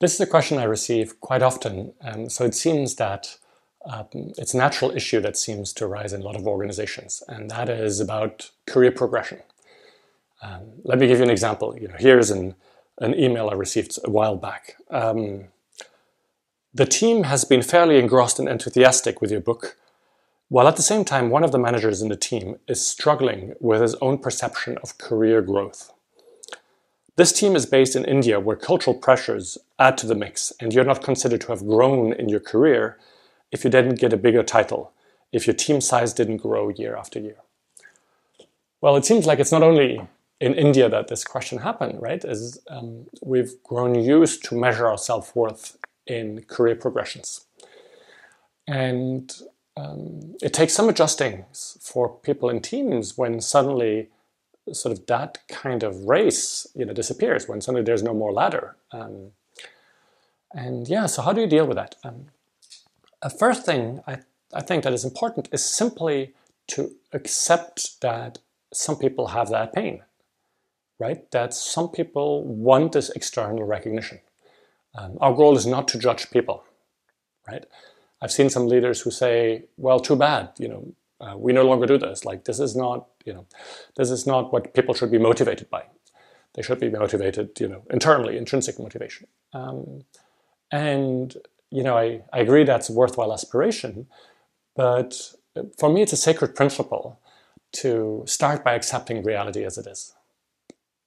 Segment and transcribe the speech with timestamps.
[0.00, 1.92] This is a question I receive quite often.
[2.00, 3.36] Um, so it seems that
[3.84, 4.06] um,
[4.38, 7.68] it's a natural issue that seems to arise in a lot of organizations, and that
[7.68, 9.40] is about career progression.
[10.42, 11.78] Um, let me give you an example.
[11.78, 12.54] You know, here's an,
[12.98, 14.76] an email I received a while back.
[14.90, 15.48] Um,
[16.72, 19.76] the team has been fairly engrossed and enthusiastic with your book,
[20.48, 23.82] while at the same time, one of the managers in the team is struggling with
[23.82, 25.92] his own perception of career growth.
[27.20, 30.86] This team is based in India, where cultural pressures add to the mix, and you're
[30.86, 32.96] not considered to have grown in your career
[33.52, 34.90] if you didn't get a bigger title,
[35.30, 37.36] if your team size didn't grow year after year.
[38.80, 40.00] Well, it seems like it's not only
[40.40, 42.24] in India that this question happened, right?
[42.24, 45.76] As um, we've grown used to measure our self worth
[46.06, 47.44] in career progressions.
[48.66, 49.30] And
[49.76, 51.44] um, it takes some adjusting
[51.82, 54.08] for people in teams when suddenly
[54.74, 58.76] sort of that kind of race you know disappears when suddenly there's no more ladder.
[58.92, 59.32] Um,
[60.52, 61.96] and yeah so how do you deal with that?
[62.04, 62.26] Um,
[63.22, 64.18] a first thing I,
[64.52, 66.34] I think that is important is simply
[66.68, 68.38] to accept that
[68.72, 70.02] some people have that pain
[70.98, 71.30] right?
[71.30, 74.20] That some people want this external recognition.
[74.94, 76.64] Um, our goal is not to judge people
[77.48, 77.64] right?
[78.22, 81.86] I've seen some leaders who say well too bad you know uh, we no longer
[81.86, 82.24] do this.
[82.24, 83.46] Like this is not, you know,
[83.96, 85.84] this is not what people should be motivated by.
[86.54, 89.26] They should be motivated, you know, internally, intrinsic motivation.
[89.52, 90.04] Um,
[90.72, 91.36] and
[91.70, 94.08] you know, I, I agree that's a worthwhile aspiration,
[94.74, 95.34] but
[95.78, 97.20] for me, it's a sacred principle
[97.72, 100.14] to start by accepting reality as it is.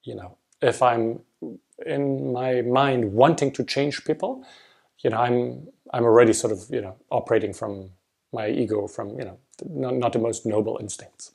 [0.03, 1.21] You know, if I'm
[1.85, 4.45] in my mind wanting to change people,
[4.99, 7.91] you know, I'm I'm already sort of you know operating from
[8.33, 9.37] my ego from you know
[9.69, 11.31] not, not the most noble instincts.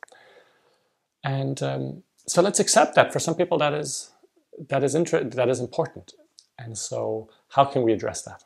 [1.24, 4.10] And um, so let's accept that for some people that is
[4.68, 6.14] that is inter- that is important.
[6.58, 8.44] And so how can we address that?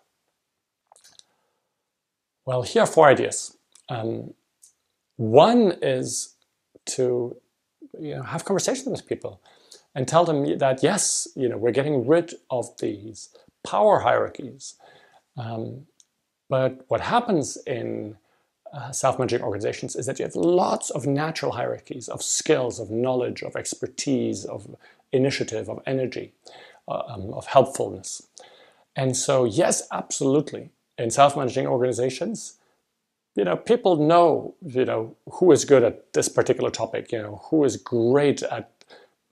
[2.44, 3.56] Well here are four ideas.
[3.88, 4.34] Um,
[5.16, 6.34] one is
[6.86, 7.36] to
[7.98, 9.40] you know have conversations with people
[9.94, 13.30] and tell them that yes you know we're getting rid of these
[13.64, 14.74] power hierarchies.
[15.36, 15.86] Um,
[16.48, 18.16] but what happens in
[18.72, 23.42] uh, self-managing organizations is that you have lots of natural hierarchies of skills, of knowledge,
[23.42, 24.74] of expertise, of
[25.12, 26.32] initiative, of energy,
[26.88, 28.26] uh, um, of helpfulness.
[28.96, 32.58] And so, yes, absolutely, in self-managing organizations,
[33.34, 37.42] you know, people know, you know, who is good at this particular topic, you know,
[37.44, 38.70] who is great at,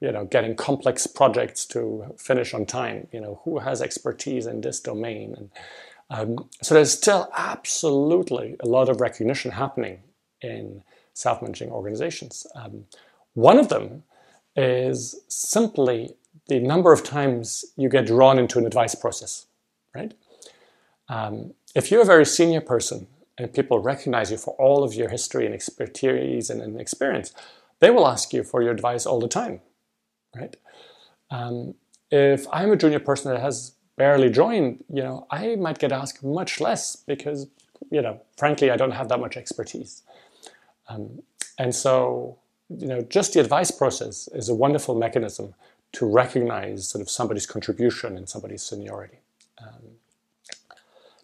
[0.00, 4.62] you know, getting complex projects to finish on time, you know, who has expertise in
[4.62, 5.50] this domain and
[6.10, 10.00] um, so there's still absolutely a lot of recognition happening
[10.43, 10.82] in
[11.15, 12.47] self-managing organizations.
[12.54, 12.87] Um,
[13.34, 14.03] one of them
[14.56, 16.15] is simply
[16.48, 19.47] the number of times you get drawn into an advice process,
[19.94, 20.12] right?
[21.09, 23.06] Um, if you're a very senior person
[23.38, 27.32] and people recognize you for all of your history and expertise and, and experience,
[27.78, 29.60] they will ask you for your advice all the time,
[30.34, 30.56] right?
[31.31, 31.75] Um,
[32.10, 36.24] if I'm a junior person that has barely joined, you know, I might get asked
[36.24, 37.38] much less because,
[37.90, 39.92] you know, frankly, I don't have that much expertise.
[40.88, 41.20] Um,
[41.58, 42.38] and so,
[42.70, 45.52] you know, just the advice process is a wonderful mechanism
[45.92, 49.18] to recognize sort of somebody's contribution and somebody's seniority.
[49.64, 49.84] Um,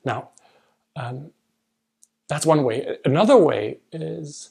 [0.04, 0.28] now,
[0.96, 1.30] um,
[2.28, 2.98] that's one way.
[3.06, 4.50] Another way is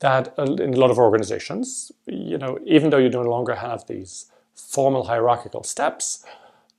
[0.00, 4.30] that in a lot of organizations, you know, even though you no longer have these
[4.54, 6.24] formal hierarchical steps,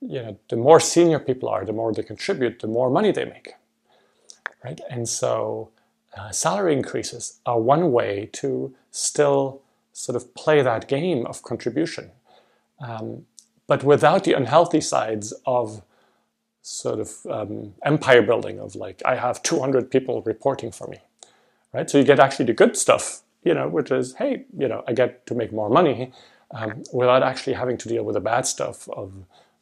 [0.00, 3.24] you know, the more senior people are, the more they contribute, the more money they
[3.24, 3.54] make,
[4.64, 4.80] right?
[4.90, 5.70] And so
[6.16, 12.10] uh, salary increases are one way to still sort of play that game of contribution,
[12.80, 13.26] um,
[13.66, 15.82] but without the unhealthy sides of
[16.62, 20.98] sort of um, empire building of like I have 200 people reporting for me,
[21.72, 21.88] right?
[21.88, 24.92] So you get actually the good stuff, you know, which is hey, you know, I
[24.92, 26.12] get to make more money
[26.52, 29.12] um, without actually having to deal with the bad stuff of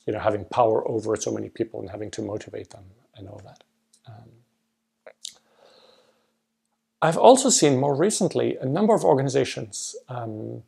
[0.06, 2.84] you know, having power over so many people and having to motivate them
[3.16, 3.64] and all that.
[4.06, 4.30] Um,
[7.02, 10.62] I've also seen more recently a number of organizations um,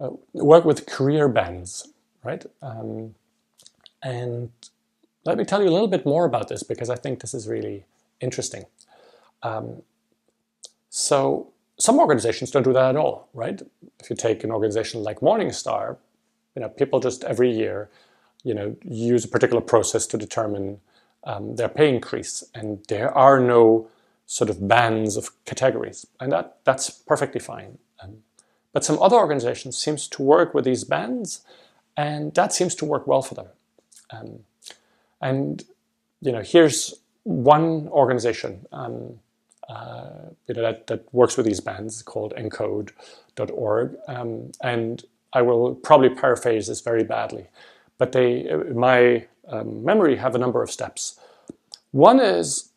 [0.00, 1.88] uh, work with career bands,
[2.24, 2.44] right?
[2.62, 3.14] Um,
[4.02, 4.50] and
[5.24, 7.46] let me tell you a little bit more about this because I think this is
[7.46, 7.84] really
[8.20, 8.64] interesting.
[9.42, 9.82] Um,
[10.88, 11.48] so
[11.78, 13.60] some organizations don't do that at all, right?
[13.98, 15.96] If you take an organization like Morningstar,
[16.54, 17.88] you know, people just every year
[18.44, 20.80] you know, use a particular process to determine
[21.24, 23.88] um, their pay increase, and there are no
[24.26, 27.78] sort of bands of categories, and that that's perfectly fine.
[28.02, 28.18] Um,
[28.72, 31.44] but some other organizations seems to work with these bands,
[31.96, 33.48] and that seems to work well for them.
[34.10, 34.44] Um,
[35.20, 35.64] And
[36.20, 39.20] you know, here's one organization um,
[39.68, 43.96] uh, you know, that, that works with these bands called encode.org.
[44.08, 47.46] Um, and I will probably paraphrase this very badly,
[48.02, 51.20] but they, my um, memory, have a number of steps.
[51.92, 52.72] One is,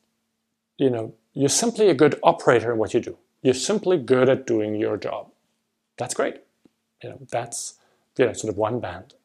[0.77, 3.17] you know, you're simply a good operator in what you do.
[3.41, 5.31] You're simply good at doing your job.
[5.97, 6.41] That's great.
[7.01, 7.79] You know, that's
[8.19, 9.15] you know, sort of one band.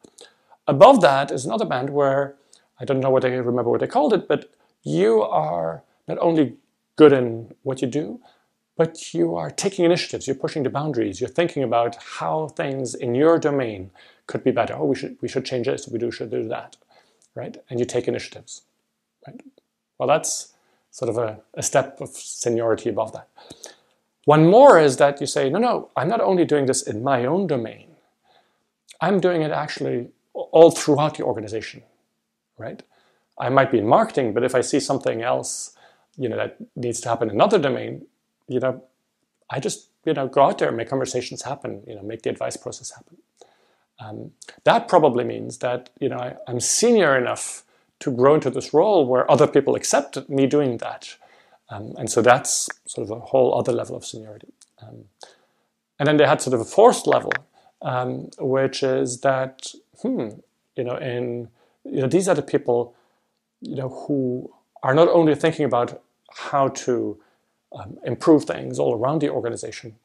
[0.67, 2.33] Above that is another band where
[2.79, 4.49] I don't know what they remember what they called it, but
[4.81, 6.55] you are not only
[6.95, 8.19] good in what you do,
[8.77, 13.15] but you are taking initiatives, you're pushing the boundaries, you're thinking about how things in
[13.15, 13.91] your domain
[14.27, 14.75] could be better.
[14.75, 16.77] Oh, we should we should change this, we do should do that.
[17.35, 17.57] Right?
[17.69, 18.63] And you take initiatives.
[19.27, 19.41] Right?
[19.97, 20.53] Well that's
[20.91, 23.27] sort of a, a step of seniority above that.
[24.25, 27.25] One more is that you say, no, no, I'm not only doing this in my
[27.25, 27.87] own domain,
[28.99, 31.81] I'm doing it actually all throughout the organization,
[32.57, 32.83] right?
[33.39, 35.75] I might be in marketing, but if I see something else,
[36.17, 38.05] you know, that needs to happen in another domain,
[38.51, 38.83] you know,
[39.49, 42.29] I just, you know, go out there, and make conversations happen, you know, make the
[42.29, 43.17] advice process happen.
[43.99, 44.31] Um,
[44.63, 47.63] that probably means that, you know, I, I'm senior enough
[47.99, 51.15] to grow into this role where other people accept me doing that.
[51.69, 54.53] Um, and so that's sort of a whole other level of seniority.
[54.81, 55.05] Um,
[55.99, 57.31] and then they had sort of a fourth level,
[57.83, 59.71] um, which is that,
[60.01, 60.29] hmm,
[60.75, 61.49] you know, in,
[61.83, 62.95] you know, these are the people,
[63.61, 64.51] you know, who
[64.81, 66.01] are not only thinking about
[66.33, 67.19] how to
[67.73, 69.95] um, improve things all around the organization,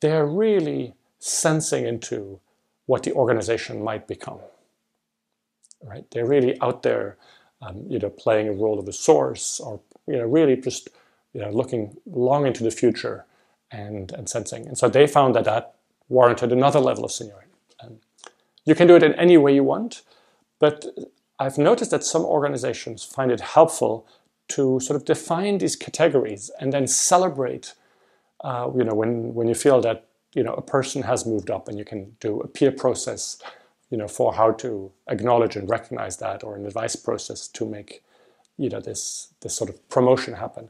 [0.00, 2.40] they're really sensing into
[2.86, 4.38] what the organization might become.
[5.82, 6.04] Right?
[6.10, 7.16] They're really out there,
[7.62, 10.88] um, you know, playing a role of a source, or you know, really just
[11.32, 13.26] you know, looking long into the future
[13.70, 14.66] and and sensing.
[14.66, 15.74] And so they found that that
[16.08, 17.50] warranted another level of seniority.
[17.80, 17.98] Um,
[18.64, 20.02] you can do it in any way you want,
[20.58, 20.86] but
[21.38, 24.06] I've noticed that some organizations find it helpful
[24.48, 27.74] to sort of define these categories and then celebrate,
[28.44, 31.68] uh, you know, when, when you feel that, you know, a person has moved up
[31.68, 33.42] and you can do a peer process,
[33.90, 38.02] you know, for how to acknowledge and recognize that or an advice process to make,
[38.56, 40.68] you know, this, this sort of promotion happen.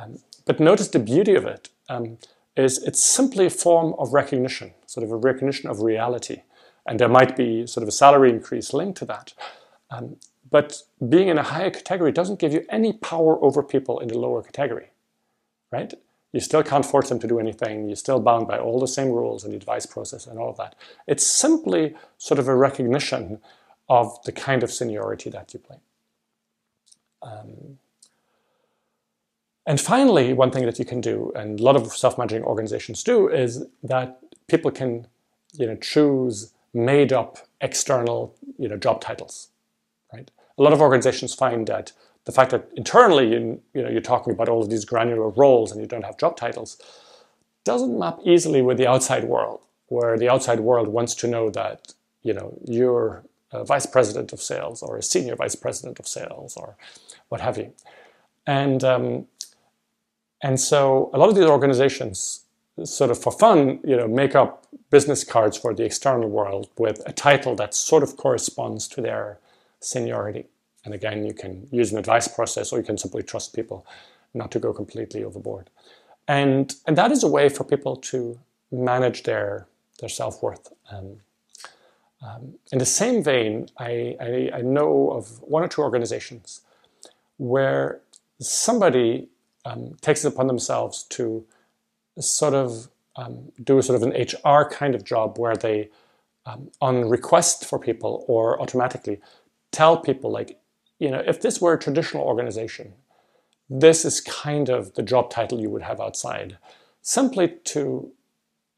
[0.00, 2.18] Um, but notice the beauty of it um,
[2.56, 6.42] is it's simply a form of recognition, sort of a recognition of reality.
[6.86, 9.34] And there might be sort of a salary increase linked to that.
[9.90, 10.16] Um,
[10.52, 14.18] but being in a higher category doesn't give you any power over people in the
[14.18, 14.90] lower category,
[15.72, 15.92] right?
[16.32, 17.88] You still can't force them to do anything.
[17.88, 20.58] You're still bound by all the same rules and the advice process and all of
[20.58, 20.74] that.
[21.06, 23.40] It's simply sort of a recognition
[23.88, 25.78] of the kind of seniority that you play.
[27.22, 27.78] Um,
[29.66, 33.28] and finally, one thing that you can do, and a lot of self-managing organizations do,
[33.28, 35.06] is that people can,
[35.54, 39.48] you know, choose made-up external, you know, job titles
[40.12, 40.30] right?
[40.58, 41.92] A lot of organizations find that
[42.24, 45.72] the fact that internally you, you know, you're talking about all of these granular roles
[45.72, 46.76] and you don't have job titles
[47.64, 51.94] doesn't map easily with the outside world, where the outside world wants to know that
[52.22, 56.56] you know you're a vice president of sales or a senior vice president of sales
[56.56, 56.76] or
[57.28, 57.72] what have you.
[58.46, 59.26] And um,
[60.42, 62.44] and so a lot of these organizations
[62.84, 67.02] sort of for fun, you know, make up business cards for the external world with
[67.06, 69.38] a title that sort of corresponds to their
[69.82, 70.46] seniority.
[70.84, 73.86] And again, you can use an advice process or you can simply trust people
[74.34, 75.70] not to go completely overboard.
[76.26, 78.38] And, and that is a way for people to
[78.70, 79.66] manage their,
[80.00, 80.72] their self worth.
[80.90, 81.18] Um,
[82.22, 86.60] um, in the same vein, I, I, I, know of one or two organizations
[87.36, 88.00] where
[88.40, 89.28] somebody
[89.64, 91.44] um, takes it upon themselves to
[92.20, 95.88] sort of um, do a sort of an HR kind of job where they,
[96.46, 99.20] um, on request for people or automatically,
[99.72, 100.58] tell people like,
[100.98, 102.92] you know, if this were a traditional organization,
[103.68, 106.58] this is kind of the job title you would have outside,
[107.00, 108.12] simply to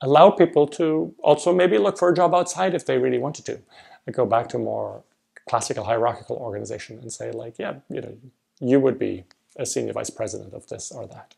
[0.00, 3.60] allow people to also maybe look for a job outside if they really wanted to.
[4.06, 5.02] I go back to more
[5.48, 8.16] classical hierarchical organization and say like, yeah, you know,
[8.60, 9.24] you would be
[9.56, 11.34] a senior vice president of this or that.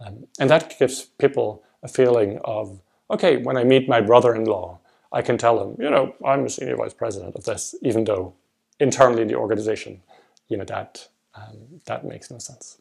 [0.00, 4.78] Um, and that gives people a feeling of, okay, when I meet my brother-in-law,
[5.12, 8.34] I can tell him, you know, I'm a senior vice president of this, even though
[8.80, 10.02] internally in the organization,
[10.48, 12.78] you know, that, um, that makes no sense.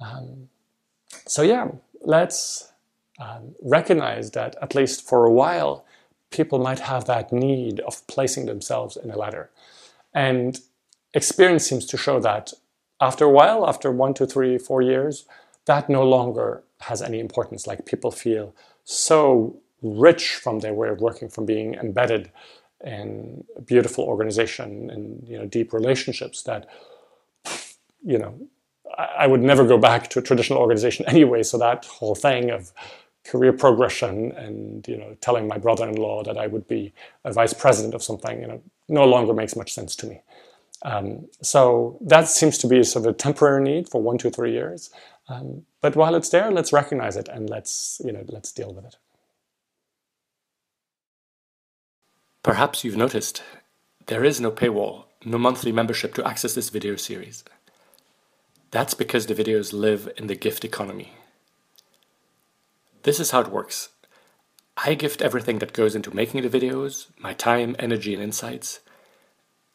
[0.00, 0.48] Um,
[1.26, 1.68] so yeah,
[2.02, 2.72] let's
[3.18, 5.84] um, recognize that at least for a while,
[6.30, 9.50] people might have that need of placing themselves in a ladder.
[10.14, 10.60] And
[11.14, 12.52] experience seems to show that
[13.00, 15.24] after a while, after one, two, three, four years,
[15.66, 17.66] that no longer has any importance.
[17.66, 18.54] Like people feel
[18.84, 22.30] so rich from their way of working, from being embedded
[22.84, 26.68] in a beautiful organization and you know deep relationships that
[28.04, 28.38] you know
[28.96, 31.42] I would never go back to a traditional organization anyway.
[31.42, 32.72] So that whole thing of
[33.24, 36.92] career progression and you know telling my brother-in-law that I would be
[37.24, 40.20] a vice president of something, you know, no longer makes much sense to me.
[40.82, 44.52] Um, so that seems to be sort of a temporary need for one, two, three
[44.52, 44.90] years.
[45.28, 48.84] Um, but while it's there, let's recognize it and let's you know let's deal with
[48.84, 48.96] it.
[52.48, 53.42] Perhaps you've noticed
[54.06, 57.44] there is no paywall, no monthly membership to access this video series.
[58.70, 61.12] That's because the videos live in the gift economy.
[63.02, 63.90] This is how it works.
[64.78, 68.80] I gift everything that goes into making the videos, my time, energy, and insights,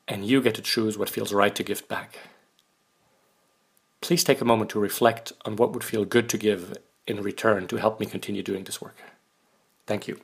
[0.08, 2.18] and you get to choose what feels right to gift back.
[4.02, 6.76] Please take a moment to reflect on what would feel good to give
[7.06, 8.98] in return to help me continue doing this work.
[9.86, 10.22] Thank you.